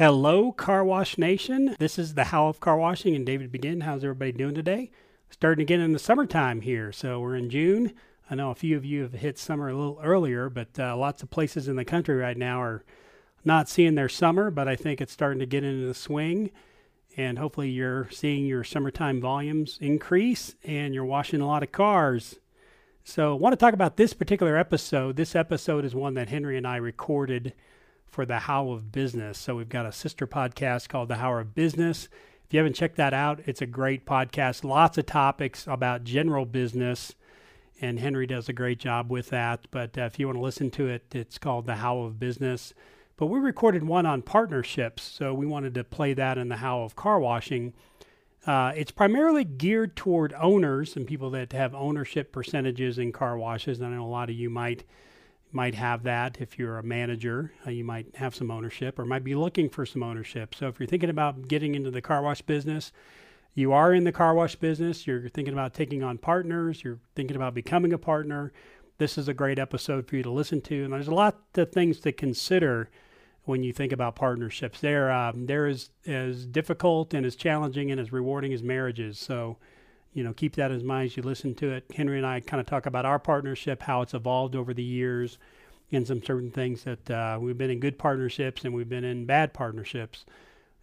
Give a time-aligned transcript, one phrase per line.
[0.00, 1.76] Hello, Car Wash Nation.
[1.78, 3.82] This is the How of Car Washing and David Begin.
[3.82, 4.90] How's everybody doing today?
[5.28, 6.90] Starting again in the summertime here.
[6.90, 7.92] So we're in June.
[8.30, 11.22] I know a few of you have hit summer a little earlier, but uh, lots
[11.22, 12.82] of places in the country right now are
[13.44, 16.50] not seeing their summer, but I think it's starting to get into the swing.
[17.18, 22.40] And hopefully, you're seeing your summertime volumes increase and you're washing a lot of cars.
[23.04, 25.16] So, I want to talk about this particular episode.
[25.16, 27.52] This episode is one that Henry and I recorded
[28.10, 29.38] for the How of Business.
[29.38, 32.08] So, we've got a sister podcast called The How of Business.
[32.50, 34.64] If you haven't checked that out, it's a great podcast.
[34.64, 37.14] Lots of topics about general business,
[37.80, 39.68] and Henry does a great job with that.
[39.70, 42.74] But uh, if you want to listen to it, it's called The How of Business.
[43.16, 46.82] But we recorded one on partnerships, so we wanted to play that in the How
[46.82, 47.72] of Car Washing.
[48.46, 53.78] Uh, it's primarily geared toward owners and people that have ownership percentages in car washes.
[53.78, 54.82] And I know a lot of you might
[55.52, 57.52] might have that if you're a manager.
[57.66, 60.54] Uh, you might have some ownership or might be looking for some ownership.
[60.54, 62.92] So if you're thinking about getting into the car wash business,
[63.54, 67.36] you are in the car wash business, you're thinking about taking on partners, you're thinking
[67.36, 68.52] about becoming a partner,
[69.00, 70.84] this is a great episode for you to listen to.
[70.84, 72.90] And there's a lot of things to consider
[73.44, 74.80] when you think about partnerships.
[74.80, 79.18] They're um, they're as as difficult and as challenging and as rewarding as marriages.
[79.18, 79.56] So,
[80.12, 81.84] you know, keep that in mind as you listen to it.
[81.94, 85.38] Henry and I kind of talk about our partnership, how it's evolved over the years,
[85.92, 89.24] and some certain things that uh, we've been in good partnerships and we've been in
[89.26, 90.24] bad partnerships,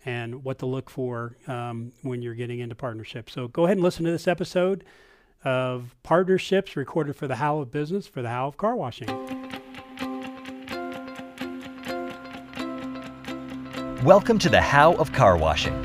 [0.05, 3.33] and what to look for um, when you're getting into partnerships.
[3.33, 4.83] So, go ahead and listen to this episode
[5.43, 9.07] of partnerships recorded for the How of Business for the How of Car Washing.
[14.03, 15.75] Welcome to the How of Car Washing,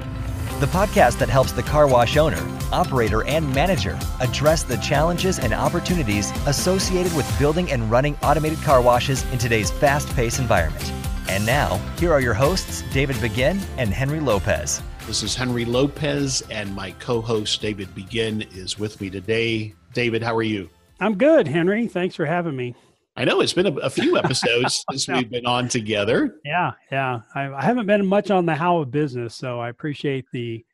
[0.63, 2.39] the podcast that helps the car wash owner,
[2.71, 8.81] operator, and manager address the challenges and opportunities associated with building and running automated car
[8.81, 10.93] washes in today's fast paced environment.
[11.29, 14.81] And now, here are your hosts, David Begin and Henry Lopez.
[15.09, 19.75] This is Henry Lopez, and my co host, David Begin, is with me today.
[19.95, 20.71] David, how are you?
[21.01, 21.89] I'm good, Henry.
[21.89, 22.77] Thanks for having me.
[23.17, 26.37] I know it's been a, a few episodes since we've been on together.
[26.45, 27.21] Yeah, yeah.
[27.35, 30.65] I, I, haven't been much on the how of business, so I appreciate the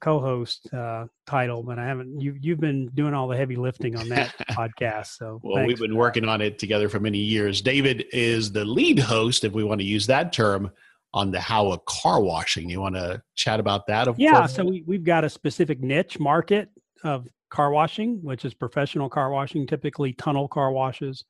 [0.00, 2.20] co-host uh, title, but I haven't.
[2.20, 5.16] You you've been doing all the heavy lifting on that podcast.
[5.18, 7.60] So well, we've been working on it together for many years.
[7.60, 10.70] David is the lead host, if we want to use that term,
[11.12, 12.70] on the how of car washing.
[12.70, 14.08] You want to chat about that?
[14.18, 14.46] yeah.
[14.46, 16.68] So we we've got a specific niche market
[17.02, 21.24] of car washing, which is professional car washing, typically tunnel car washes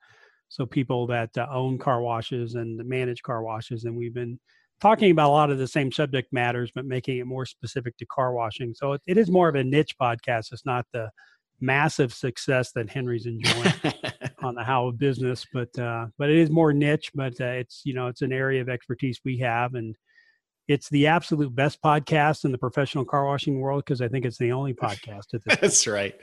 [0.54, 4.38] so people that uh, own car washes and manage car washes and we've been
[4.80, 8.06] talking about a lot of the same subject matters but making it more specific to
[8.06, 8.72] car washing.
[8.72, 10.52] So it, it is more of a niche podcast.
[10.52, 11.10] It's not the
[11.60, 13.72] massive success that henry's enjoying
[14.42, 17.82] on the how of business but uh, but it is more niche but uh, it's
[17.84, 19.96] you know it's an area of expertise we have and
[20.66, 24.38] it's the absolute best podcast in the professional car washing world because I think it's
[24.38, 25.58] the only podcast at this.
[25.60, 26.14] That's right,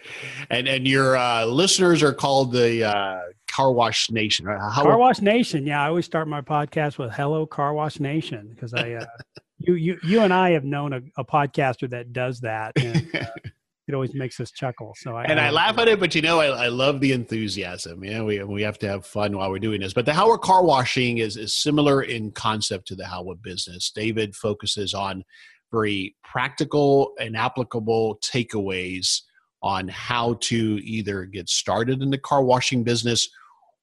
[0.49, 3.19] and and your uh, listeners are called the uh,
[3.51, 4.45] Car Wash Nation.
[4.45, 4.59] Right?
[4.59, 5.65] How car Wash Nation.
[5.65, 9.05] Yeah, I always start my podcast with "Hello, Car Wash Nation" because I, uh,
[9.59, 12.73] you you you and I have known a, a podcaster that does that.
[12.77, 13.25] And, uh,
[13.87, 14.93] it always makes us chuckle.
[14.97, 17.11] So I, and I, I laugh at it, but you know, I, I love the
[17.11, 18.03] enthusiasm.
[18.03, 19.93] You know, we we have to have fun while we're doing this.
[19.93, 23.41] But the How of Car Washing is is similar in concept to the How of
[23.41, 23.91] Business.
[23.91, 25.23] David focuses on
[25.71, 29.21] very practical and applicable takeaways
[29.63, 33.29] on how to either get started in the car washing business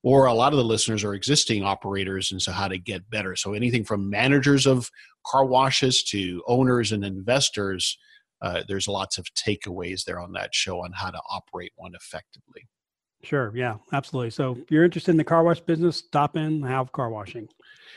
[0.03, 3.35] or a lot of the listeners are existing operators and so how to get better
[3.35, 4.91] so anything from managers of
[5.27, 7.99] car washes to owners and investors
[8.41, 12.69] uh, there's lots of takeaways there on that show on how to operate one effectively.
[13.25, 13.53] Sure.
[13.55, 14.31] Yeah, absolutely.
[14.31, 17.49] So if you're interested in the car wash business, stop in, have car washing.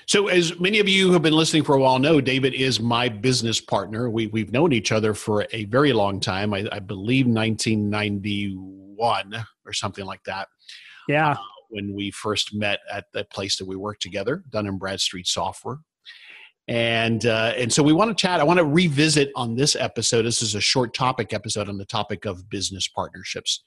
[0.07, 2.79] So, as many of you who have been listening for a while know, David is
[2.79, 4.09] my business partner.
[4.09, 6.55] We, we've known each other for a very long time.
[6.55, 10.47] I, I believe 1991 or something like that.
[11.07, 11.35] Yeah.
[11.71, 15.79] When we first met at the place that we worked together, Dun and Bradstreet Software
[16.67, 18.39] and uh, and so we want to chat.
[18.39, 20.23] I want to revisit on this episode.
[20.23, 23.63] This is a short topic episode on the topic of business partnerships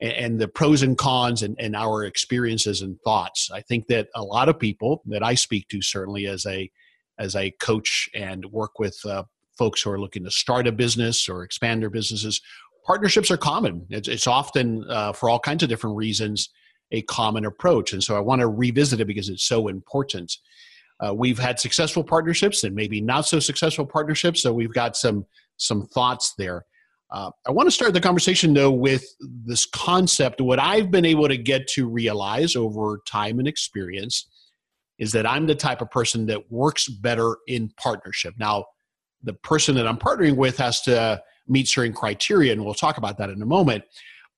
[0.00, 3.50] and, and the pros and cons and, and our experiences and thoughts.
[3.52, 6.70] I think that a lot of people that I speak to, certainly as a
[7.18, 9.24] as a coach and work with uh,
[9.56, 12.40] folks who are looking to start a business or expand their businesses,
[12.86, 13.84] partnerships are common.
[13.90, 16.50] It's, it's often uh, for all kinds of different reasons
[16.92, 20.36] a common approach, and so I want to revisit it because it's so important.
[21.00, 25.26] Uh, we've had successful partnerships and maybe not so successful partnerships, so we've got some
[25.56, 26.64] some thoughts there.
[27.10, 30.40] Uh, I want to start the conversation though with this concept.
[30.40, 34.28] What I've been able to get to realize over time and experience
[34.98, 38.34] is that I'm the type of person that works better in partnership.
[38.38, 38.66] Now,
[39.22, 43.18] the person that I'm partnering with has to meet certain criteria, and we'll talk about
[43.18, 43.84] that in a moment.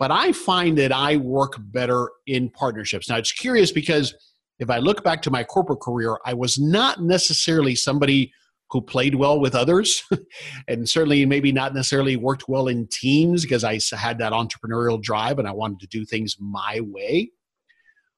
[0.01, 3.09] But I find that I work better in partnerships.
[3.09, 4.15] Now, it's curious because
[4.59, 8.33] if I look back to my corporate career, I was not necessarily somebody
[8.71, 10.03] who played well with others
[10.69, 15.39] and certainly maybe not necessarily worked well in teams because I had that entrepreneurial drive
[15.39, 17.31] and I wanted to do things my way.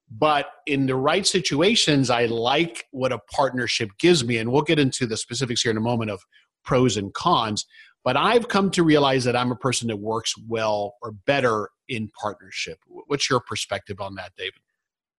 [0.09, 4.37] But in the right situations, I like what a partnership gives me.
[4.37, 6.21] And we'll get into the specifics here in a moment of
[6.63, 7.65] pros and cons.
[8.03, 12.09] But I've come to realize that I'm a person that works well or better in
[12.19, 12.79] partnership.
[12.87, 14.59] What's your perspective on that, David?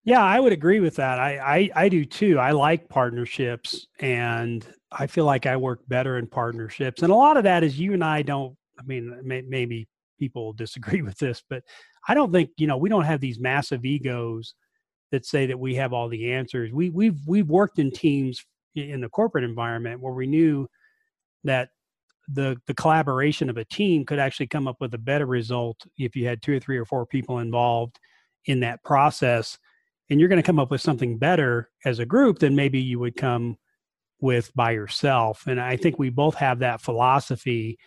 [0.04, 1.18] Yeah, I would agree with that.
[1.18, 2.38] I, I, I do too.
[2.38, 7.02] I like partnerships and I feel like I work better in partnerships.
[7.02, 9.88] And a lot of that is you and I don't, I mean, may, maybe
[10.18, 11.62] people disagree with this, but
[12.06, 14.54] I don't think, you know, we don't have these massive egos
[15.10, 16.70] that say that we have all the answers.
[16.70, 18.44] We, we've, we've worked in teams
[18.74, 20.68] in the corporate environment where we knew
[21.44, 21.70] that
[22.28, 26.16] the the collaboration of a team could actually come up with a better result if
[26.16, 27.98] you had two or three or four people involved
[28.46, 29.58] in that process
[30.10, 32.98] and you're going to come up with something better as a group than maybe you
[32.98, 33.56] would come
[34.20, 37.78] with by yourself and i think we both have that philosophy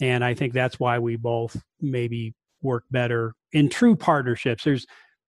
[0.00, 4.64] and i think that's why we both maybe work better in true partnerships.
[4.64, 4.86] There's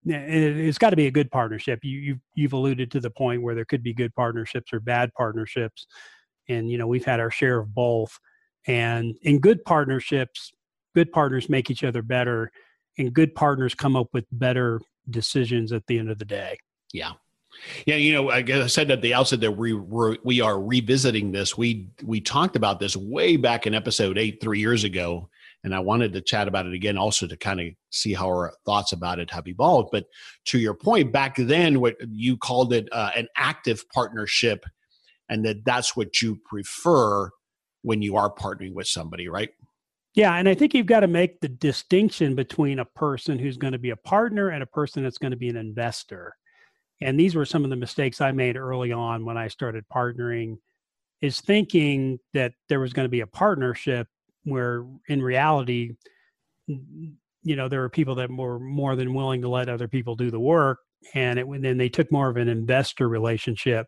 [0.09, 1.81] eh, it's got to be a good partnership.
[1.83, 5.13] You you've, you've alluded to the point where there could be good partnerships or bad
[5.15, 5.87] partnerships
[6.49, 8.19] and you know we've had our share of both
[8.67, 10.53] and in good partnerships
[10.95, 12.51] good partners make each other better
[12.99, 14.81] and good partners come up with better
[15.11, 16.59] decisions at the end of the day.
[16.93, 17.13] Yeah.
[17.87, 21.57] Yeah you know i said at the outset that we were we are revisiting this.
[21.57, 25.29] We we talked about this way back in episode eight three years ago
[25.63, 28.55] and i wanted to chat about it again also to kind of see how our
[28.65, 29.91] thoughts about it have evolved.
[29.93, 30.07] But
[30.47, 34.65] to your point back then what you called it uh, an active partnership
[35.29, 37.31] and that that's what you prefer
[37.83, 39.51] when you are partnering with somebody, right?
[40.15, 43.73] Yeah, and I think you've got to make the distinction between a person who's going
[43.73, 46.35] to be a partner and a person that's going to be an investor.
[47.01, 50.59] And these were some of the mistakes I made early on when I started partnering
[51.23, 54.07] is thinking that there was going to be a partnership
[54.45, 55.93] where in reality
[56.67, 60.31] you know there were people that were more than willing to let other people do
[60.31, 60.79] the work
[61.15, 63.87] and it then they took more of an investor relationship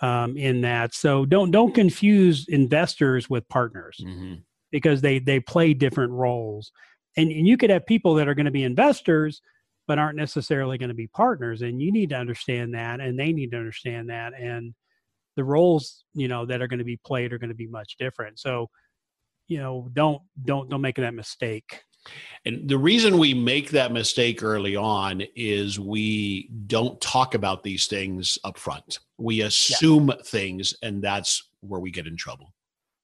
[0.00, 0.94] um, in that.
[0.94, 4.34] So don't don't confuse investors with partners mm-hmm.
[4.70, 6.72] because they they play different roles.
[7.16, 9.40] And, and you could have people that are going to be investors
[9.88, 13.32] but aren't necessarily going to be partners and you need to understand that and they
[13.32, 14.74] need to understand that and
[15.34, 17.96] the roles you know that are going to be played are going to be much
[17.98, 18.68] different so
[19.48, 21.82] you know don't don't don't make that mistake
[22.44, 27.86] and the reason we make that mistake early on is we don't talk about these
[27.86, 29.00] things up front.
[29.18, 30.22] We assume yeah.
[30.24, 32.52] things, and that's where we get in trouble.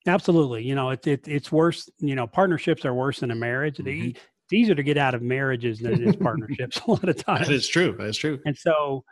[0.07, 0.65] Absolutely.
[0.65, 1.89] You know, it, it, it's worse.
[1.99, 3.79] You know, partnerships are worse than a marriage.
[3.79, 4.09] Mm-hmm.
[4.11, 7.49] it's easier to get out of marriages than it is partnerships a lot of times.
[7.49, 7.93] That is true.
[7.99, 8.39] That is true.
[8.45, 9.05] And so,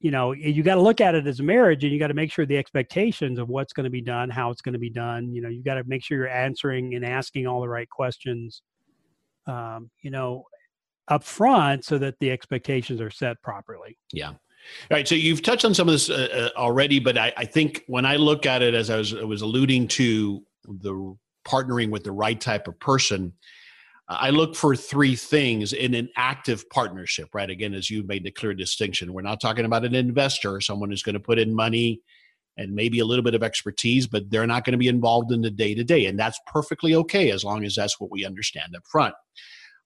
[0.00, 2.14] you know, you got to look at it as a marriage and you got to
[2.14, 4.90] make sure the expectations of what's going to be done, how it's going to be
[4.90, 7.88] done, you know, you got to make sure you're answering and asking all the right
[7.88, 8.62] questions
[9.46, 10.44] um, you know,
[11.08, 13.96] up front so that the expectations are set properly.
[14.12, 14.28] Yeah.
[14.28, 14.36] All
[14.90, 15.06] right.
[15.06, 18.06] So you've touched on some of this uh, uh, already, but I, I, think when
[18.06, 22.12] I look at it, as I was, I was alluding to the partnering with the
[22.12, 23.34] right type of person,
[24.08, 27.48] I look for three things in an active partnership, right?
[27.48, 31.02] Again, as you made the clear distinction, we're not talking about an investor, someone who's
[31.02, 32.00] going to put in money
[32.56, 35.42] and maybe a little bit of expertise, but they're not going to be involved in
[35.42, 36.06] the day to day.
[36.06, 39.14] And that's perfectly okay as long as that's what we understand up front.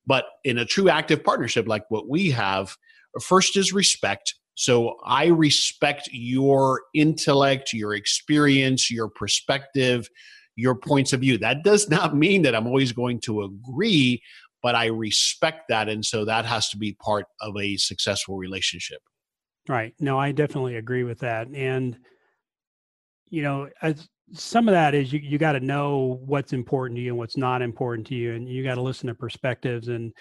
[0.07, 2.77] But in a true active partnership like what we have,
[3.23, 4.35] first is respect.
[4.55, 10.09] So I respect your intellect, your experience, your perspective,
[10.57, 11.39] your points of view.
[11.39, 14.21] That does not mean that I'm always going to agree,
[14.63, 15.89] but I respect that.
[15.89, 19.01] And so that has to be part of a successful relationship.
[19.69, 19.95] Right.
[20.01, 21.47] No, I definitely agree with that.
[21.49, 21.97] And
[23.31, 27.03] you know, as some of that is you, you got to know what's important to
[27.03, 28.35] you and what's not important to you.
[28.35, 30.13] And you got to listen to perspectives and,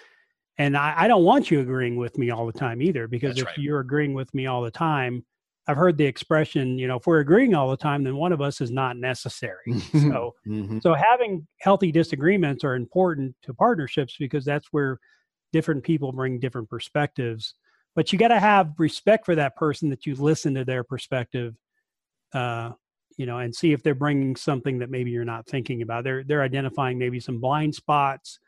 [0.58, 3.42] and I, I, don't want you agreeing with me all the time either, because That's
[3.42, 3.58] if right.
[3.58, 5.24] you're agreeing with me all the time,
[5.68, 8.40] I've heard the expression, you know, if we're agreeing all the time, then one of
[8.40, 9.78] us is not necessary.
[9.92, 10.78] so, mm-hmm.
[10.80, 14.98] so having healthy disagreements are important to partnerships because that's where
[15.52, 17.54] different people bring different perspectives.
[17.94, 21.54] But you got to have respect for that person that you listen to their perspective
[22.32, 22.72] uh,
[23.18, 26.04] you know, and see if they're bringing something that maybe you're not thinking about.
[26.04, 28.38] They're they're identifying maybe some blind spots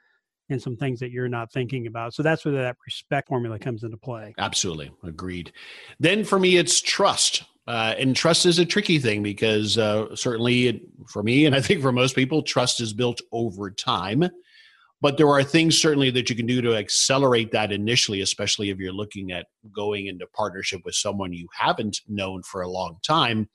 [0.49, 2.15] and some things that you're not thinking about.
[2.15, 4.33] So that's where that respect formula comes into play.
[4.39, 5.53] Absolutely, agreed.
[5.99, 7.45] Then for me, it's trust.
[7.67, 11.83] Uh, and trust is a tricky thing because uh, certainly for me, and I think
[11.83, 14.29] for most people, trust is built over time.
[15.03, 18.79] But there are things certainly that you can do to accelerate that initially, especially if
[18.79, 23.49] you're looking at going into partnership with someone you haven't known for a long time.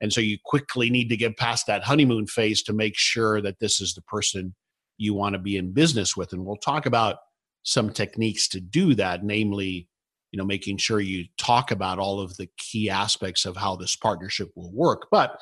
[0.00, 3.58] And so you quickly need to get past that honeymoon phase to make sure that
[3.58, 4.54] this is the person
[4.96, 6.32] you want to be in business with.
[6.32, 7.16] And we'll talk about
[7.62, 9.88] some techniques to do that, namely,
[10.30, 13.96] you know, making sure you talk about all of the key aspects of how this
[13.96, 15.08] partnership will work.
[15.10, 15.40] But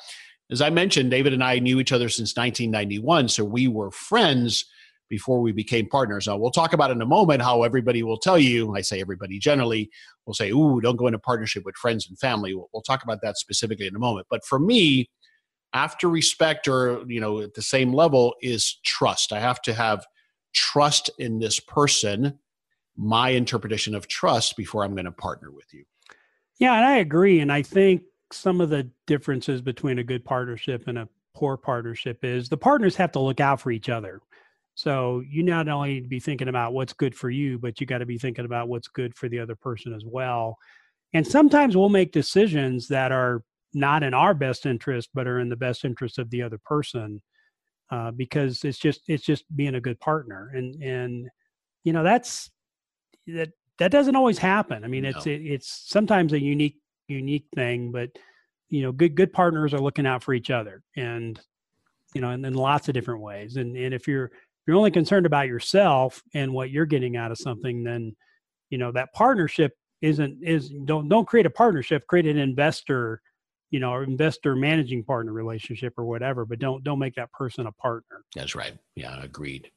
[0.51, 4.65] as I mentioned, David and I knew each other since 1991, so we were friends
[5.09, 6.27] before we became partners.
[6.27, 9.39] Now, we'll talk about in a moment how everybody will tell you, I say everybody
[9.39, 9.89] generally,
[10.25, 12.53] will say, ooh, don't go into partnership with friends and family.
[12.53, 14.27] We'll, we'll talk about that specifically in a moment.
[14.29, 15.09] But for me,
[15.73, 19.33] after respect or, you know, at the same level is trust.
[19.33, 20.05] I have to have
[20.53, 22.39] trust in this person,
[22.95, 25.83] my interpretation of trust before I'm going to partner with you.
[26.59, 27.41] Yeah, and I agree.
[27.41, 32.23] And I think some of the differences between a good partnership and a poor partnership
[32.23, 34.21] is the partners have to look out for each other.
[34.77, 37.87] So you not only need to be thinking about what's good for you, but you
[37.87, 40.55] got to be thinking about what's good for the other person as well.
[41.15, 43.41] And sometimes we'll make decisions that are
[43.73, 47.23] not in our best interest, but are in the best interest of the other person,
[47.89, 50.51] uh, because it's just it's just being a good partner.
[50.53, 51.27] And and
[51.83, 52.51] you know that's
[53.25, 54.83] that that doesn't always happen.
[54.83, 55.09] I mean, no.
[55.09, 58.11] it's it, it's sometimes a unique unique thing, but
[58.69, 61.39] you know, good good partners are looking out for each other, and
[62.13, 63.57] you know, and in lots of different ways.
[63.57, 64.29] And and if you're
[64.67, 68.15] you're only concerned about yourself and what you're getting out of something, then
[68.69, 73.21] you know that partnership isn't is don't don't create a partnership, create an investor,
[73.71, 77.65] you know, or investor managing partner relationship or whatever, but don't don't make that person
[77.67, 78.23] a partner.
[78.35, 78.77] That's right.
[78.95, 79.71] Yeah, agreed.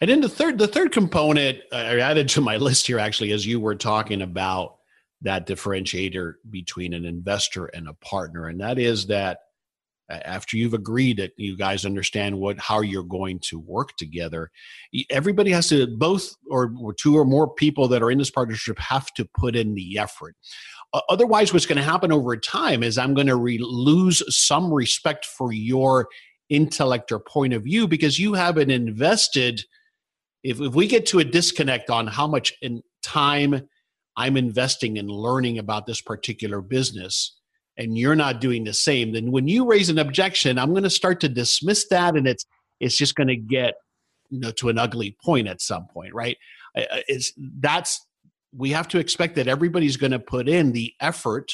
[0.00, 3.32] And then the third the third component uh, I added to my list here actually
[3.32, 4.76] as you were talking about
[5.22, 9.38] that differentiator between an investor and a partner, and that is that
[10.10, 14.50] after you've agreed that you guys understand what how you're going to work together
[15.10, 19.12] everybody has to both or, two or more people that are in this partnership have
[19.14, 20.36] to put in the effort.
[21.08, 25.24] Otherwise what's going to happen over time is i'm going to re- lose some respect
[25.24, 26.08] for your
[26.50, 29.62] intellect or point of view because you haven't invested
[30.42, 33.66] if, if we get to a disconnect on how much in time
[34.16, 37.40] i'm investing in learning about this particular business
[37.76, 40.90] and you're not doing the same, then when you raise an objection, I'm going to
[40.90, 42.46] start to dismiss that, and it's
[42.80, 43.74] it's just going to get
[44.30, 46.36] you know to an ugly point at some point, right?
[46.74, 48.04] It's that's
[48.56, 51.52] we have to expect that everybody's going to put in the effort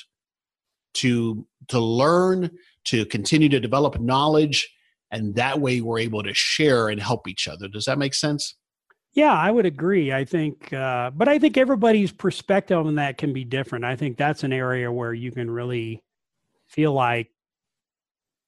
[0.95, 2.51] to to learn,
[2.85, 4.69] to continue to develop knowledge,
[5.11, 7.69] and that way we're able to share and help each other.
[7.69, 8.57] Does that make sense?
[9.13, 10.13] Yeah, I would agree.
[10.13, 13.85] I think, uh, but I think everybody's perspective on that can be different.
[13.85, 16.01] I think that's an area where you can really
[16.71, 17.31] feel like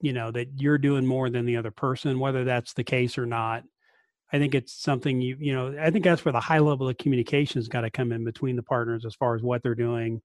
[0.01, 3.27] you know that you're doing more than the other person whether that's the case or
[3.27, 3.65] not.
[4.35, 6.97] I think it's something you you know i think that's where the high level of
[6.97, 10.21] communication has got to come in between the partners as far as what they're doing.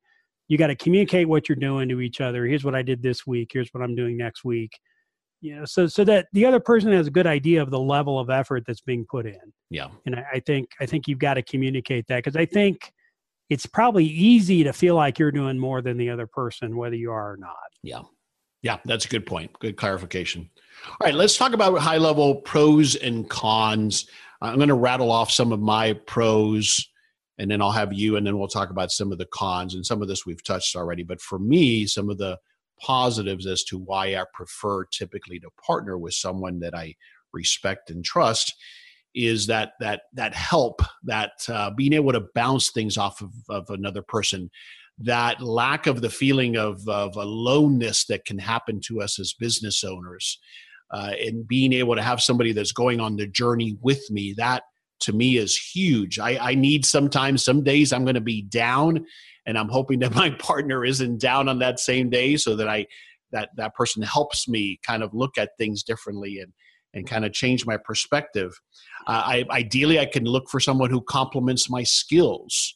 [0.47, 2.45] You got to communicate what you're doing to each other.
[2.45, 3.49] Here's what i did this week.
[3.53, 4.71] Here's what i'm doing next week.
[5.41, 8.17] You know so so that the other person has a good idea of the level
[8.19, 9.53] of effort that's being put in.
[9.69, 9.89] Yeah.
[10.05, 12.91] And i, I think i think you've got to communicate that because i think
[13.49, 17.11] it's probably easy to feel like you're doing more than the other person, whether you
[17.11, 17.55] are or not.
[17.83, 18.01] Yeah.
[18.63, 19.57] Yeah, that's a good point.
[19.59, 20.49] Good clarification.
[20.87, 24.07] All right, let's talk about high level pros and cons.
[24.41, 26.85] I'm going to rattle off some of my pros
[27.37, 29.85] and then I'll have you and then we'll talk about some of the cons and
[29.85, 31.03] some of this we've touched already.
[31.03, 32.37] But for me, some of the
[32.79, 36.95] positives as to why I prefer typically to partner with someone that I
[37.33, 38.55] respect and trust
[39.17, 43.69] is that that that help that uh, being able to bounce things off of, of
[43.69, 44.49] another person.
[44.99, 49.83] That lack of the feeling of, of aloneness that can happen to us as business
[49.83, 50.39] owners
[50.91, 54.63] uh, and being able to have somebody that's going on the journey with me that
[54.99, 56.17] to me is huge.
[56.19, 59.05] I, I need sometimes some days i'm going to be down
[59.45, 62.85] and i'm hoping that my partner isn't down on that same day so that i
[63.31, 66.53] that that person helps me kind of look at things differently and
[66.97, 68.51] and kind of change my perspective.
[69.07, 72.75] Uh, I, ideally, I can look for someone who complements my skills.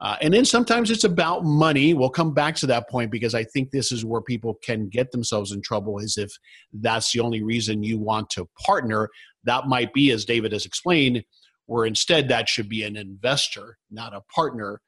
[0.00, 1.92] Uh, and then sometimes it's about money.
[1.92, 5.10] We'll come back to that point because I think this is where people can get
[5.10, 6.30] themselves in trouble is if
[6.72, 9.08] that's the only reason you want to partner.
[9.42, 11.24] That might be, as David has explained,
[11.66, 14.80] where instead that should be an investor, not a partner.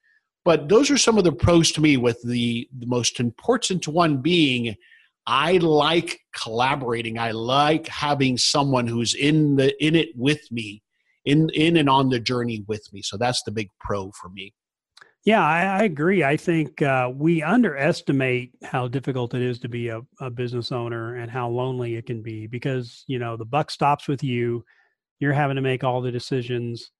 [0.44, 4.22] But those are some of the pros to me, with the, the most important one
[4.22, 4.76] being
[5.30, 7.16] I like collaborating.
[7.16, 10.82] I like having someone who's in the in it with me,
[11.24, 13.00] in in and on the journey with me.
[13.00, 14.52] So that's the big pro for me.
[15.24, 16.24] Yeah, I, I agree.
[16.24, 21.14] I think uh, we underestimate how difficult it is to be a, a business owner
[21.14, 24.64] and how lonely it can be because you know the buck stops with you.
[25.20, 26.90] You're having to make all the decisions,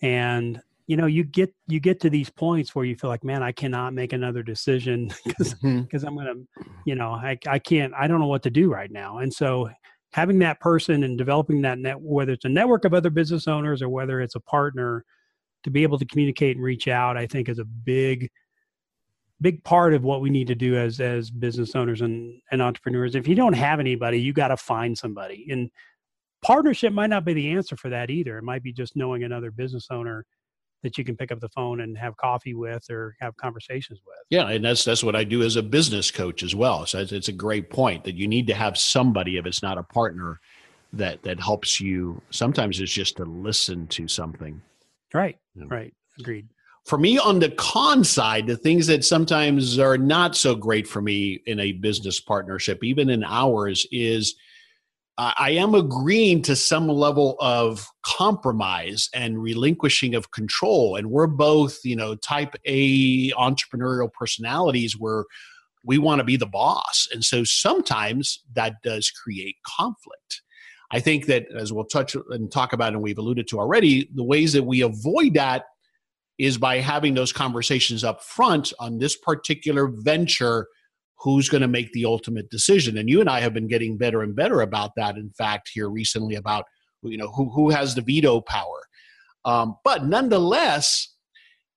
[0.00, 3.42] and you know you get you get to these points where you feel like man
[3.42, 6.06] i cannot make another decision because because mm-hmm.
[6.06, 6.34] i'm gonna
[6.84, 9.18] you know I, I can't i don't know what to do right now.
[9.18, 9.70] And so
[10.12, 13.82] having that person and developing that net whether it's a network of other business owners
[13.82, 15.04] or whether it's a partner
[15.64, 18.30] to be able to communicate and reach out i think is a big
[19.40, 23.14] big part of what we need to do as as business owners and, and entrepreneurs.
[23.14, 25.46] If you don't have anybody you got to find somebody.
[25.50, 25.70] And
[26.42, 28.38] partnership might not be the answer for that either.
[28.38, 30.24] It might be just knowing another business owner
[30.84, 34.18] that you can pick up the phone and have coffee with or have conversations with.
[34.30, 36.86] Yeah, and that's that's what I do as a business coach as well.
[36.86, 39.78] So it's, it's a great point that you need to have somebody if it's not
[39.78, 40.38] a partner
[40.92, 42.20] that that helps you.
[42.30, 44.62] Sometimes it's just to listen to something.
[45.12, 45.38] Right.
[45.56, 45.64] Yeah.
[45.68, 45.94] Right.
[46.20, 46.48] Agreed.
[46.84, 51.00] For me, on the con side, the things that sometimes are not so great for
[51.00, 54.34] me in a business partnership, even in ours, is
[55.16, 60.96] I am agreeing to some level of compromise and relinquishing of control.
[60.96, 65.24] And we're both, you know, type A entrepreneurial personalities where
[65.84, 67.06] we want to be the boss.
[67.12, 70.42] And so sometimes that does create conflict.
[70.90, 74.24] I think that as we'll touch and talk about, and we've alluded to already, the
[74.24, 75.64] ways that we avoid that
[76.38, 80.66] is by having those conversations up front on this particular venture
[81.18, 82.98] who's going to make the ultimate decision.
[82.98, 85.88] And you and i have been getting better and better about that in fact here
[85.88, 86.64] recently about
[87.02, 88.86] you know who, who has the veto power.
[89.44, 91.10] Um, but nonetheless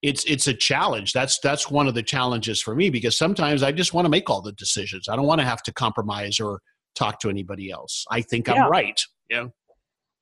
[0.02, 1.14] it's it's a challenge.
[1.14, 4.30] That's that's one of the challenges for me because sometimes i just want to make
[4.30, 5.10] all the decisions.
[5.10, 6.62] I don't want to have to compromise or
[6.96, 8.06] talk to anybody else.
[8.12, 9.00] I think i'm right.
[9.30, 9.48] Yeah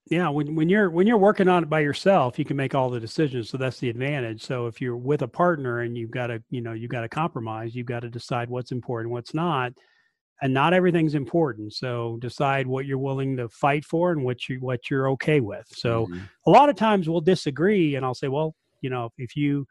[0.10, 2.90] yeah when, when you're when you're working on it by yourself you can make all
[2.90, 4.44] the decisions so that's the advantage.
[4.44, 7.10] So if you're with a partner and you've got to you know you've got to
[7.10, 9.74] compromise you've got to decide what's important what's not
[10.42, 11.74] and not everything's important.
[11.74, 15.66] So decide what you're willing to fight for and what you what you're okay with.
[15.70, 16.20] So mm-hmm.
[16.46, 18.54] a lot of times we'll disagree and i'll say well
[18.86, 19.66] you know if you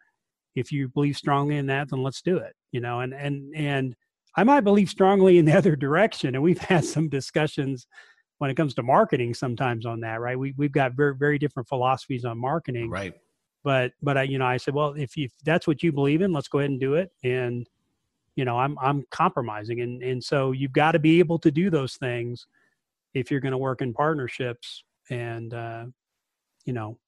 [0.56, 3.94] if you believe strongly in that then let's do it you know and and and
[4.36, 7.86] i might believe strongly in the other direction and we've had some discussions
[8.38, 10.38] when it comes to marketing sometimes on that, right?
[10.38, 12.90] We we've got very very different philosophies on marketing.
[12.90, 13.14] Right.
[13.62, 16.32] But but I you know I said, well, if if that's what you believe in,
[16.32, 17.12] let's go ahead and do it.
[17.22, 17.68] And
[18.36, 21.70] you know, I'm I'm compromising and and so you've got to be able to do
[21.70, 22.46] those things
[23.14, 25.84] if you're going to work in partnerships and uh
[26.64, 26.98] you know,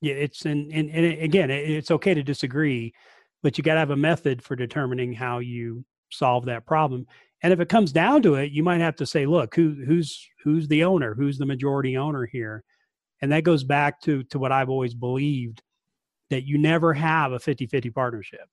[0.00, 2.94] yeah, it's and and, and again, it's okay to disagree,
[3.42, 7.06] but you got to have a method for determining how you solve that problem
[7.42, 10.28] and if it comes down to it, you might have to say, look, who, who's
[10.44, 11.14] who's the owner?
[11.14, 12.64] Who's the majority owner here?
[13.22, 15.62] And that goes back to to what I've always believed
[16.30, 18.48] that you never have a 50-50 partnership.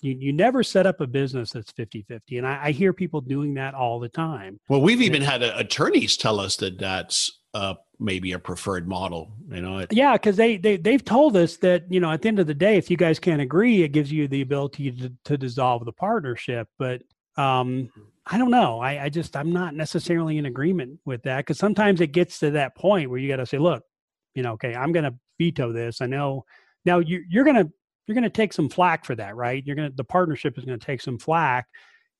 [0.00, 3.54] You, you never set up a business that's 50-50 and I, I hear people doing
[3.54, 7.74] that all the time well we've even had uh, attorneys tell us that that's uh,
[7.98, 11.82] maybe a preferred model you know it, yeah because they, they they've told us that
[11.90, 14.12] you know at the end of the day if you guys can't agree it gives
[14.12, 17.02] you the ability to, to dissolve the partnership but
[17.38, 17.90] um,
[18.26, 18.80] I don't know.
[18.80, 22.50] I, I just I'm not necessarily in agreement with that because sometimes it gets to
[22.50, 23.84] that point where you got to say, look,
[24.34, 26.02] you know, okay, I'm going to veto this.
[26.02, 26.44] I know
[26.84, 27.70] now you, you're going to
[28.06, 29.64] you're going to take some flack for that, right?
[29.64, 31.68] You're going to the partnership is going to take some flack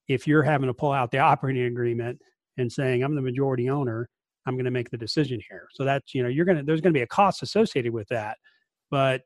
[0.06, 2.20] if you're having to pull out the operating agreement
[2.56, 4.08] and saying I'm the majority owner.
[4.46, 5.68] I'm going to make the decision here.
[5.72, 8.08] So that's you know you're going to there's going to be a cost associated with
[8.08, 8.38] that,
[8.90, 9.22] but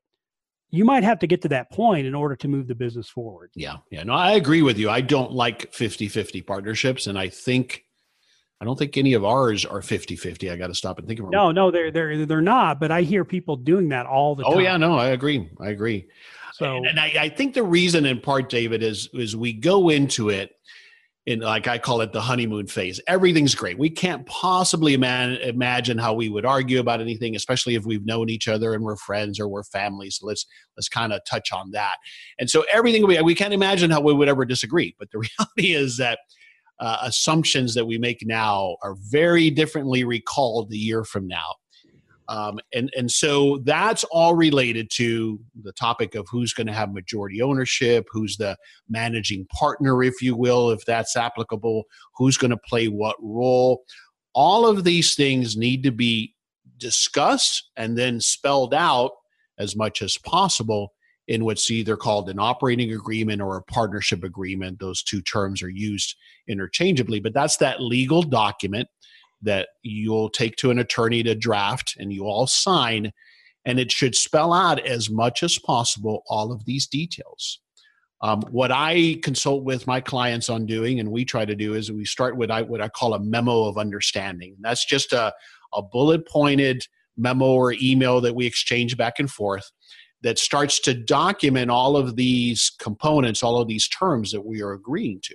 [0.72, 3.50] you might have to get to that point in order to move the business forward.
[3.54, 3.76] Yeah.
[3.90, 4.04] Yeah.
[4.04, 4.88] No, I agree with you.
[4.88, 7.06] I don't like 50 50 partnerships.
[7.06, 7.84] And I think,
[8.58, 10.50] I don't think any of ours are 50 50.
[10.50, 12.80] I got to stop and think of No, no, they're, they're, they're not.
[12.80, 14.56] But I hear people doing that all the oh, time.
[14.56, 14.76] Oh, yeah.
[14.78, 15.50] No, I agree.
[15.60, 16.08] I agree.
[16.54, 19.90] So, and, and I, I think the reason in part, David, is, is we go
[19.90, 20.56] into it
[21.26, 23.00] in like I call it the honeymoon phase.
[23.06, 23.78] Everything's great.
[23.78, 28.28] We can't possibly man, imagine how we would argue about anything, especially if we've known
[28.28, 30.16] each other and we're friends or we're families.
[30.20, 31.96] So let's let's kind of touch on that.
[32.40, 34.96] And so everything we we can't imagine how we would ever disagree.
[34.98, 35.18] But the
[35.58, 36.18] reality is that
[36.80, 41.54] uh, assumptions that we make now are very differently recalled a year from now.
[42.32, 46.94] Um, and and so that's all related to the topic of who's going to have
[46.94, 48.56] majority ownership, who's the
[48.88, 51.84] managing partner, if you will, if that's applicable,
[52.16, 53.82] who's going to play what role.
[54.32, 56.34] All of these things need to be
[56.78, 59.10] discussed and then spelled out
[59.58, 60.94] as much as possible
[61.28, 64.78] in what's either called an operating agreement or a partnership agreement.
[64.78, 66.16] Those two terms are used
[66.48, 68.88] interchangeably, but that's that legal document
[69.42, 73.12] that you'll take to an attorney to draft and you all sign
[73.64, 77.60] and it should spell out as much as possible all of these details
[78.22, 81.90] Um, what I consult with my clients on doing, and we try to do, is
[81.90, 84.56] we start with what I call a memo of understanding.
[84.60, 85.34] That's just a,
[85.74, 89.70] a bullet pointed memo or email that we exchange back and forth
[90.22, 94.72] that starts to document all of these components, all of these terms that we are
[94.72, 95.34] agreeing to.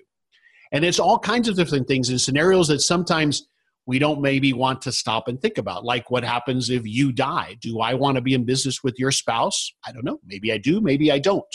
[0.72, 3.46] And it's all kinds of different things and scenarios that sometimes
[3.88, 5.86] we don't maybe want to stop and think about.
[5.86, 7.58] Like what happens if you die?
[7.62, 9.74] Do I want to be in business with your spouse?
[9.86, 10.20] I don't know.
[10.26, 11.46] Maybe I do, maybe I don't.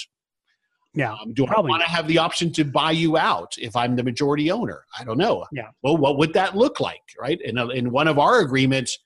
[0.95, 1.13] Yeah.
[1.13, 4.03] Um, do I want to have the option to buy you out if I'm the
[4.03, 4.85] majority owner?
[4.99, 5.47] I don't know.
[5.53, 5.69] Yeah.
[5.83, 7.41] Well, what would that look like, right?
[7.43, 8.99] In, a, in one of our agreements,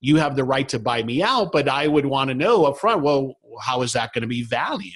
[0.00, 2.78] you have the right to buy me out, but I would want to know up
[2.78, 4.92] front, well, how is that going to be valued?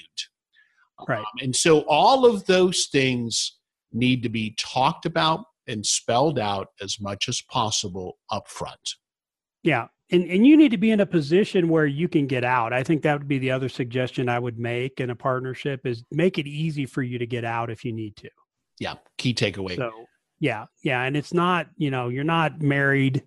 [1.07, 1.19] Right.
[1.19, 3.57] Um, and so all of those things
[3.91, 8.95] need to be talked about and spelled out as much as possible up front.
[9.63, 9.87] Yeah.
[10.11, 12.73] And, and you need to be in a position where you can get out.
[12.73, 16.03] I think that would be the other suggestion I would make in a partnership is
[16.11, 18.29] make it easy for you to get out if you need to.
[18.79, 18.95] Yeah.
[19.17, 19.75] Key takeaway.
[19.75, 19.91] So,
[20.39, 20.65] yeah.
[20.83, 21.03] Yeah.
[21.03, 23.23] And it's not, you know, you're not married.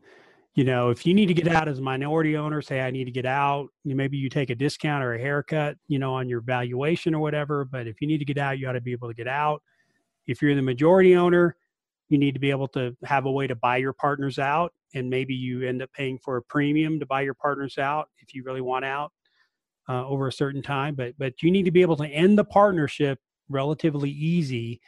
[0.54, 3.04] You know, if you need to get out as a minority owner, say, I need
[3.04, 6.42] to get out, maybe you take a discount or a haircut, you know, on your
[6.42, 7.64] valuation or whatever.
[7.64, 9.62] But if you need to get out, you ought to be able to get out.
[10.26, 11.56] If you're the majority owner,
[12.12, 15.08] you need to be able to have a way to buy your partners out and
[15.08, 18.42] maybe you end up paying for a premium to buy your partners out if you
[18.44, 19.12] really want out
[19.88, 22.44] uh, over a certain time but but you need to be able to end the
[22.44, 24.80] partnership relatively easy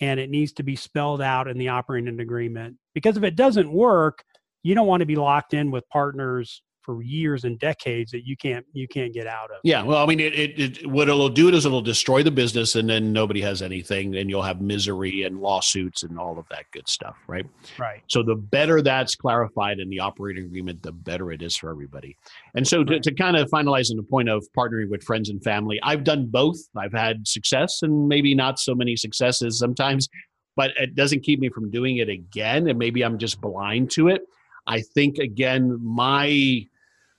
[0.00, 2.74] and it needs to be spelled out in the operating agreement.
[2.94, 4.24] Because if it doesn't work
[4.62, 8.36] you don't want to be locked in with partners for years and decades that you
[8.36, 9.58] can't you can't get out of.
[9.64, 12.76] Yeah, well, I mean, it, it, it what it'll do is it'll destroy the business,
[12.76, 16.64] and then nobody has anything, and you'll have misery and lawsuits and all of that
[16.72, 17.46] good stuff, right?
[17.78, 18.02] Right.
[18.08, 22.16] So the better that's clarified in the operating agreement, the better it is for everybody.
[22.54, 23.02] And so to, Right.
[23.02, 26.26] to kind of finalize on the point of partnering with friends and family, I've done
[26.30, 26.56] both.
[26.76, 30.08] I've had success and maybe not so many successes sometimes,
[30.56, 32.68] but it doesn't keep me from doing it again.
[32.68, 34.22] And maybe I'm just blind to it.
[34.70, 36.64] I think again, my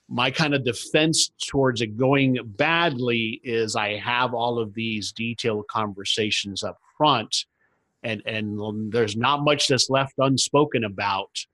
[0.07, 5.67] my kind of defense towards it going badly is I have all of these detailed
[5.67, 7.45] conversations up front,
[8.03, 11.45] and and there's not much that's left unspoken about,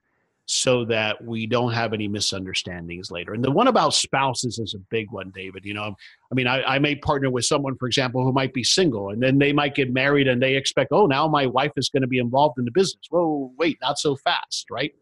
[0.46, 3.34] so that we don't have any misunderstandings later.
[3.34, 5.64] And the one about spouses is a big one, David.
[5.64, 5.96] You know,
[6.30, 9.20] I mean, I, I may partner with someone, for example, who might be single, and
[9.20, 12.08] then they might get married, and they expect, oh, now my wife is going to
[12.08, 13.04] be involved in the business.
[13.10, 14.94] Whoa, wait, not so fast, right?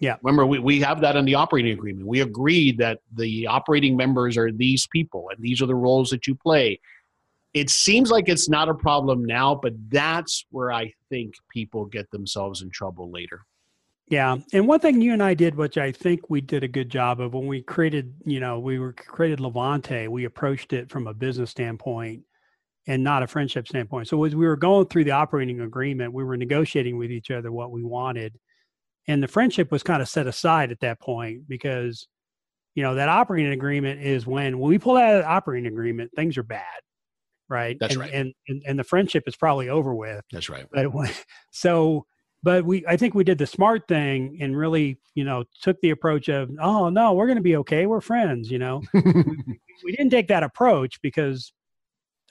[0.00, 0.16] Yeah.
[0.22, 2.06] Remember, we, we have that in the operating agreement.
[2.06, 6.26] We agreed that the operating members are these people and these are the roles that
[6.26, 6.80] you play.
[7.52, 12.10] It seems like it's not a problem now, but that's where I think people get
[12.10, 13.44] themselves in trouble later.
[14.08, 14.38] Yeah.
[14.52, 17.20] And one thing you and I did, which I think we did a good job
[17.20, 21.14] of when we created, you know, we were created Levante, we approached it from a
[21.14, 22.24] business standpoint
[22.86, 24.08] and not a friendship standpoint.
[24.08, 27.52] So as we were going through the operating agreement, we were negotiating with each other
[27.52, 28.38] what we wanted.
[29.08, 32.06] And the friendship was kind of set aside at that point because,
[32.74, 36.12] you know, that operating agreement is when, when we pull out of the operating agreement,
[36.14, 36.64] things are bad.
[37.48, 37.76] Right.
[37.80, 38.12] That's and, right.
[38.12, 40.24] And, and and the friendship is probably over with.
[40.30, 40.66] That's right.
[40.72, 41.08] But it, wa-
[41.50, 42.06] so,
[42.44, 45.90] but we, I think we did the smart thing and really, you know, took the
[45.90, 47.86] approach of, oh no, we're going to be okay.
[47.86, 48.52] We're friends.
[48.52, 51.52] You know, we didn't take that approach because,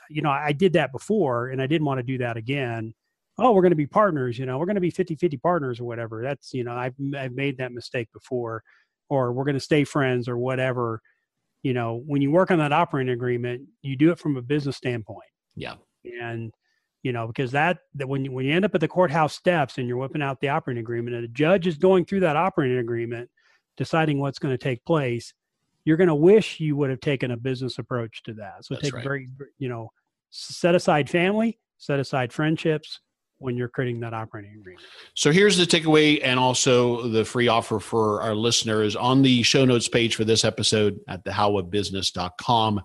[0.10, 2.94] you know, I did that before and I didn't want to do that again.
[3.42, 4.38] Oh, we're going to be partners.
[4.38, 6.22] You know, we're going to be 50 50 partners or whatever.
[6.22, 8.64] That's, you know, I've, I've made that mistake before,
[9.10, 11.02] or we're going to stay friends or whatever.
[11.64, 14.78] You know, when you work on that operating agreement, you do it from a business
[14.78, 15.76] standpoint yeah.
[16.04, 16.52] and
[17.04, 19.78] you know because that that when you, when you end up at the courthouse steps
[19.78, 22.78] and you're whipping out the operating agreement and a judge is going through that operating
[22.78, 23.30] agreement
[23.78, 25.34] deciding what's going to take place
[25.86, 28.86] you're going to wish you would have taken a business approach to that so That's
[28.86, 29.04] take right.
[29.04, 29.92] very you know
[30.30, 33.00] set aside family set aside friendships
[33.40, 37.80] when you're creating that operating agreement So here's the takeaway and also the free offer
[37.80, 42.82] for our listeners on the show notes page for this episode at thehowofbusiness.com.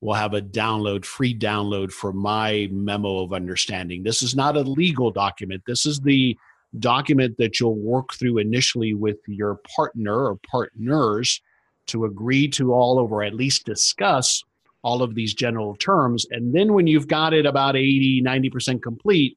[0.00, 4.02] We'll have a download, free download for my memo of understanding.
[4.02, 5.62] This is not a legal document.
[5.66, 6.36] This is the
[6.78, 11.42] document that you'll work through initially with your partner or partners
[11.86, 14.42] to agree to all of or at least discuss
[14.82, 16.26] all of these general terms.
[16.30, 19.36] And then when you've got it about 80, 90% complete,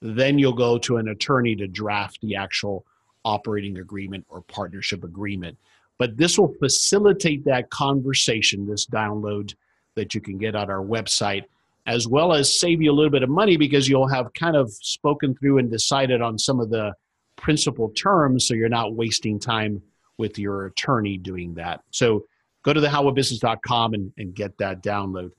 [0.00, 2.84] then you'll go to an attorney to draft the actual
[3.24, 5.56] operating agreement or partnership agreement.
[5.98, 9.54] But this will facilitate that conversation, this download
[9.94, 11.44] that you can get on our website,
[11.86, 14.70] as well as save you a little bit of money because you'll have kind of
[14.72, 16.92] spoken through and decided on some of the
[17.36, 19.82] principal terms so you're not wasting time
[20.18, 21.80] with your attorney doing that.
[21.90, 22.26] So
[22.62, 25.30] go to thehowofbusiness.com and, and get that download.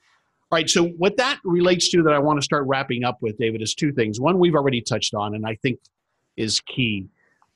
[0.50, 0.70] All right.
[0.70, 3.76] So what that relates to that I want to start wrapping up with, David, is
[3.76, 4.20] two things.
[4.20, 5.80] One we've already touched on, and I think
[6.38, 7.08] is key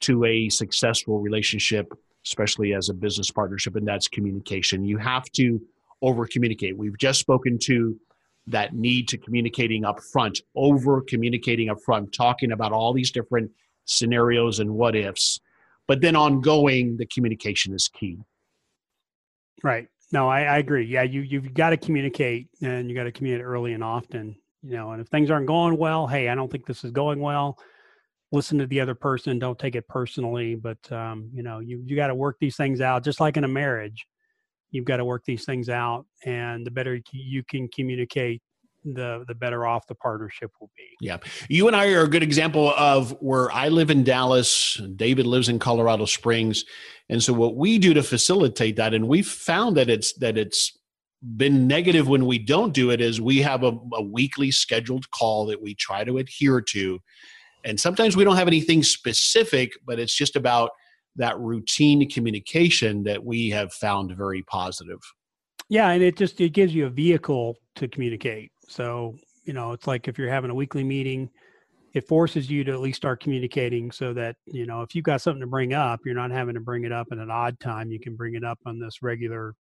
[0.01, 1.93] to a successful relationship,
[2.25, 4.83] especially as a business partnership, and that's communication.
[4.83, 5.61] You have to
[6.01, 6.77] over communicate.
[6.77, 7.97] We've just spoken to
[8.47, 13.51] that need to communicating up front, over communicating up front, talking about all these different
[13.85, 15.39] scenarios and what ifs.
[15.87, 18.17] But then ongoing, the communication is key.
[19.63, 19.87] Right.
[20.11, 20.85] No, I, I agree.
[20.85, 24.35] Yeah, you you've got to communicate, and you got to communicate early and often.
[24.63, 27.19] You know, and if things aren't going well, hey, I don't think this is going
[27.19, 27.57] well.
[28.31, 29.39] Listen to the other person.
[29.39, 30.55] Don't take it personally.
[30.55, 33.43] But um, you know, you you got to work these things out, just like in
[33.45, 34.05] a marriage.
[34.71, 38.41] You've got to work these things out, and the better you can communicate,
[38.83, 40.83] the the better off the partnership will be.
[40.99, 41.17] Yeah.
[41.49, 45.49] You and I are a good example of where I live in Dallas, David lives
[45.49, 46.65] in Colorado Springs.
[47.09, 50.77] And so what we do to facilitate that and we've found that it's that it's
[51.37, 55.45] been negative when we don't do it is we have a, a weekly scheduled call
[55.45, 56.99] that we try to adhere to.
[57.63, 60.71] And sometimes we don't have anything specific, but it's just about
[61.17, 64.99] that routine communication that we have found very positive.
[65.69, 68.51] Yeah, and it just it gives you a vehicle to communicate.
[68.71, 71.29] So, you know, it's like if you're having a weekly meeting,
[71.93, 75.21] it forces you to at least start communicating so that, you know, if you've got
[75.21, 77.91] something to bring up, you're not having to bring it up at an odd time.
[77.91, 79.55] You can bring it up on this regular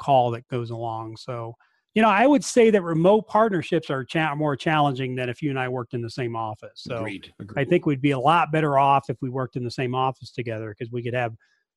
[0.00, 1.18] call that goes along.
[1.18, 1.54] So,
[1.94, 5.50] you know, I would say that remote partnerships are cha- more challenging than if you
[5.50, 6.72] and I worked in the same office.
[6.76, 7.32] So Agreed.
[7.40, 7.60] Agreed.
[7.60, 10.30] I think we'd be a lot better off if we worked in the same office
[10.30, 11.34] together because we could have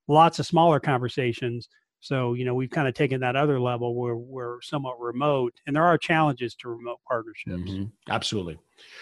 [0.08, 1.68] lots of smaller conversations
[2.02, 5.76] so, you know, we've kind of taken that other level where we're somewhat remote, and
[5.76, 7.70] there are challenges to remote partnerships.
[7.70, 7.86] Mm-hmm.
[8.10, 8.58] Absolutely.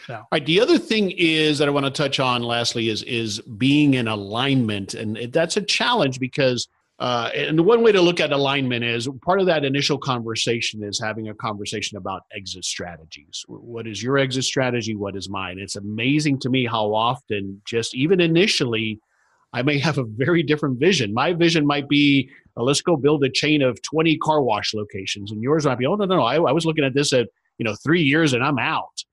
[0.08, 0.16] So.
[0.16, 0.46] All right.
[0.46, 4.08] The other thing is that I want to touch on, lastly, is is being in
[4.08, 6.68] alignment, and that's a challenge because.
[7.00, 10.84] Uh, and the one way to look at alignment is part of that initial conversation
[10.84, 13.46] is having a conversation about exit strategies.
[13.48, 14.96] What is your exit strategy?
[14.96, 15.60] What is mine?
[15.60, 19.00] It's amazing to me how often, just even initially,
[19.54, 21.14] I may have a very different vision.
[21.14, 25.32] My vision might be, uh, let's go build a chain of 20 car wash locations,
[25.32, 26.24] and yours might be, oh no, no, no.
[26.24, 29.04] I, I was looking at this at you know three years, and I'm out.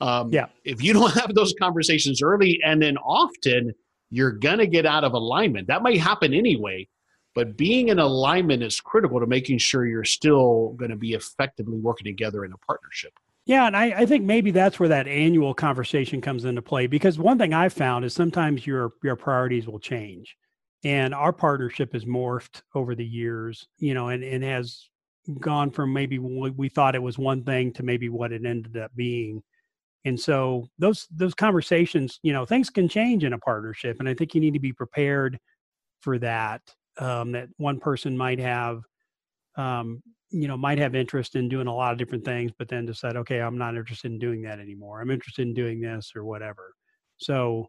[0.00, 0.46] Um, yeah.
[0.64, 3.72] If you don't have those conversations early and then often,
[4.10, 5.68] you're gonna get out of alignment.
[5.68, 6.88] That might happen anyway,
[7.34, 11.78] but being in alignment is critical to making sure you're still going to be effectively
[11.78, 13.12] working together in a partnership.
[13.46, 17.18] Yeah, and I, I, think maybe that's where that annual conversation comes into play because
[17.18, 20.36] one thing I've found is sometimes your your priorities will change.
[20.82, 24.88] And our partnership has morphed over the years, you know, and, and has
[25.38, 28.90] gone from maybe we thought it was one thing to maybe what it ended up
[28.96, 29.42] being.
[30.06, 33.96] And so those those conversations, you know, things can change in a partnership.
[34.00, 35.38] And I think you need to be prepared
[36.00, 36.62] for that.
[36.98, 38.82] Um, that one person might have
[39.56, 42.86] um, you know might have interest in doing a lot of different things but then
[42.86, 46.24] decide okay i'm not interested in doing that anymore i'm interested in doing this or
[46.24, 46.74] whatever
[47.16, 47.68] so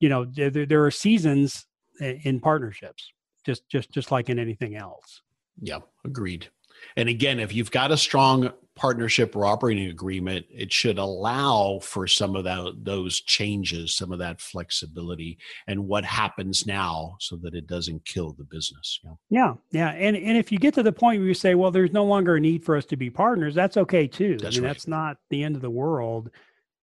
[0.00, 1.66] you know there, there are seasons
[2.00, 3.12] in partnerships
[3.44, 5.22] just just just like in anything else
[5.60, 6.48] yeah agreed
[6.96, 12.06] and again if you've got a strong partnership or operating agreement, it should allow for
[12.06, 15.36] some of that, those changes, some of that flexibility,
[15.66, 18.98] and what happens now, so that it doesn't kill the business.
[19.04, 19.18] Know?
[19.28, 21.92] Yeah, yeah, and and if you get to the point where you say, well, there's
[21.92, 24.38] no longer a need for us to be partners, that's okay too.
[24.38, 24.72] That's I mean, right.
[24.72, 26.30] that's not the end of the world.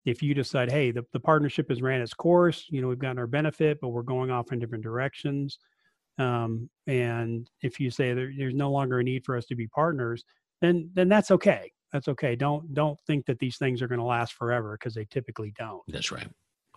[0.06, 3.18] If you decide, hey, the, the partnership has ran its course, you know, we've gotten
[3.18, 5.58] our benefit, but we're going off in different directions.
[6.18, 9.68] Um, and if you say there, there's no longer a need for us to be
[9.68, 10.24] partners,
[10.62, 12.36] then then that's okay that's okay.
[12.36, 15.82] Don't don't think that these things are going to last forever because they typically don't.
[15.88, 16.28] That's right.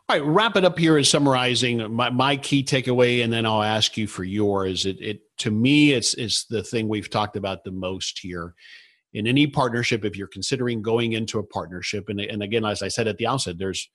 [0.08, 3.62] All right, wrap it up here as summarizing my, my key takeaway, and then I'll
[3.62, 4.86] ask you for yours.
[4.86, 8.54] It, it to me, it's it's the thing we've talked about the most here.
[9.14, 12.88] In any partnership, if you're considering going into a partnership, and, and again, as I
[12.88, 13.88] said at the outset, there's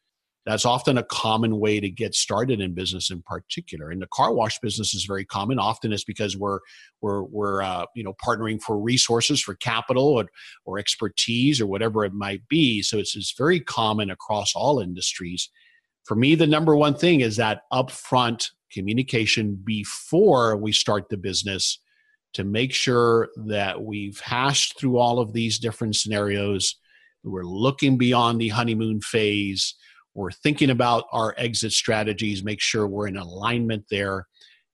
[0.46, 3.92] that's often a common way to get started in business in particular.
[3.92, 5.58] And the car wash business is very common.
[5.58, 6.60] Often it's because we're
[7.02, 10.26] we're we're uh, you know partnering for resources for capital or,
[10.66, 12.82] or expertise or whatever it might be.
[12.82, 15.50] So it's, it's very common across all industries.
[16.04, 21.80] For me the number one thing is that upfront communication before we start the business
[22.34, 26.76] to make sure that we've hashed through all of these different scenarios
[27.26, 29.76] we're looking beyond the honeymoon phase
[30.16, 34.28] we're thinking about our exit strategies, make sure we're in alignment there,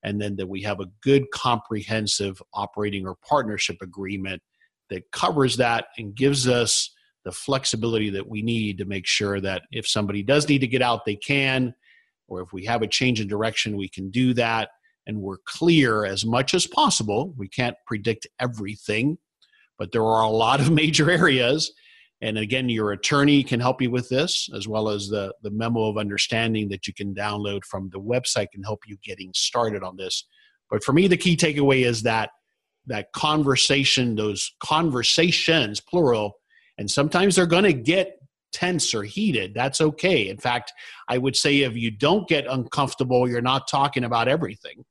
[0.03, 4.41] and then that we have a good comprehensive operating or partnership agreement
[4.89, 6.93] that covers that and gives us
[7.25, 10.81] the flexibility that we need to make sure that if somebody does need to get
[10.81, 11.73] out, they can,
[12.27, 14.69] or if we have a change in direction, we can do that.
[15.09, 17.33] And we're clear as much as possible.
[17.35, 19.17] We can't predict everything,
[19.79, 21.73] but there are a lot of major areas.
[22.21, 25.85] And again, your attorney can help you with this, as well as the, the memo
[25.89, 29.97] of understanding that you can download from the website can help you getting started on
[29.97, 30.25] this.
[30.69, 32.29] But for me, the key takeaway is that
[32.85, 36.33] that conversation, those conversations, plural,
[36.77, 38.19] and sometimes they're going to get
[38.51, 39.53] tense or heated.
[39.53, 40.27] That's okay.
[40.27, 40.73] In fact,
[41.07, 44.85] I would say if you don't get uncomfortable, you're not talking about everything.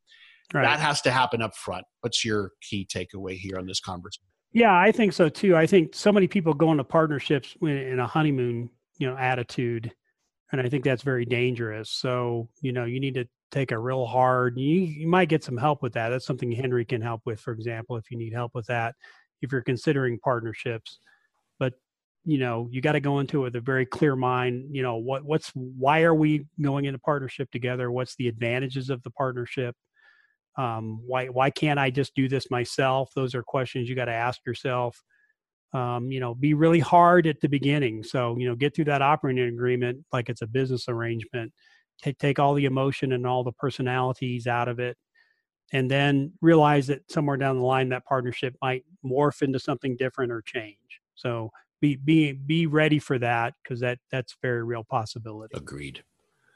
[0.55, 0.63] Right.
[0.63, 1.85] That has to happen up front.
[2.01, 4.25] What's your key takeaway here on this conversation?
[4.53, 5.57] Yeah, I think so too.
[5.57, 9.93] I think so many people go into partnerships in a honeymoon, you know, attitude,
[10.51, 11.91] and I think that's very dangerous.
[11.91, 14.59] So, you know, you need to take a real hard.
[14.59, 16.09] You you might get some help with that.
[16.09, 18.95] That's something Henry can help with, for example, if you need help with that,
[19.43, 20.99] if you're considering partnerships.
[21.59, 21.75] But
[22.25, 24.75] you know, you got to go into it with a very clear mind.
[24.75, 27.91] You know, what what's why are we going into partnership together?
[27.91, 29.77] What's the advantages of the partnership?
[30.59, 33.11] Um, why why can't i just do this myself?
[33.15, 35.03] Those are questions you got to ask yourself.
[35.73, 38.03] Um, you know be really hard at the beginning.
[38.03, 41.53] So you know get through that operating agreement like it's a business arrangement.
[42.03, 44.97] Take take all the emotion and all the personalities out of it
[45.73, 50.33] and then realize that somewhere down the line that partnership might morph into something different
[50.33, 51.01] or change.
[51.15, 55.57] So be be be ready for that because that that's very real possibility.
[55.57, 56.03] Agreed.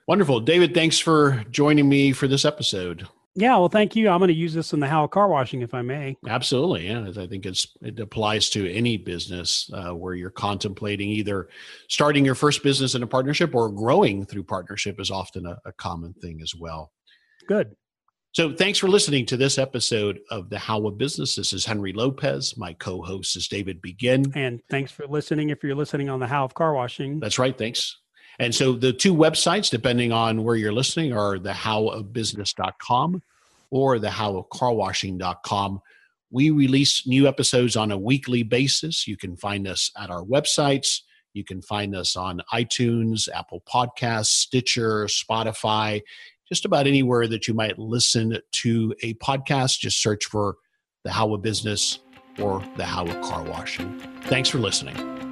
[0.08, 0.40] Wonderful.
[0.40, 4.10] David thanks for joining me for this episode yeah, well, thank you.
[4.10, 6.16] I'm going to use this in the how car washing, if I may.
[6.28, 7.08] Absolutely, yeah.
[7.16, 11.48] I think it's it applies to any business uh, where you're contemplating either
[11.88, 15.72] starting your first business in a partnership or growing through partnership is often a, a
[15.72, 16.92] common thing as well.
[17.48, 17.74] Good.
[18.32, 21.36] So, thanks for listening to this episode of the How of Business.
[21.36, 22.56] This is Henry Lopez.
[22.56, 24.30] My co-host is David Begin.
[24.34, 25.50] And thanks for listening.
[25.50, 27.56] If you're listening on the How of Car Washing, that's right.
[27.56, 28.01] Thanks.
[28.42, 33.22] And so the two websites, depending on where you're listening, are the howofbusiness.com
[33.70, 35.80] or the howofcarwashing.com.
[36.32, 39.06] We release new episodes on a weekly basis.
[39.06, 41.02] You can find us at our websites.
[41.34, 46.02] You can find us on iTunes, Apple Podcasts, Stitcher, Spotify,
[46.48, 49.78] just about anywhere that you might listen to a podcast.
[49.78, 50.56] Just search for
[51.04, 52.00] the How of Business
[52.40, 54.00] or the How of Car Washing.
[54.24, 55.31] Thanks for listening.